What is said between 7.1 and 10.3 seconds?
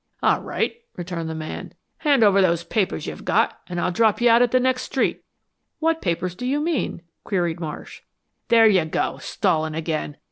queried Marsh. "There you go stalling again.